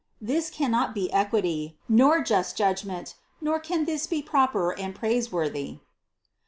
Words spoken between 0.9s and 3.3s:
be equity, nor just judgment,